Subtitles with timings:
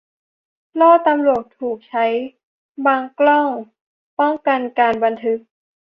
[0.75, 2.05] โล่ตำรวจถูกใช้
[2.85, 3.49] บังกล้อง
[4.19, 5.39] ป้องกันการบันทึก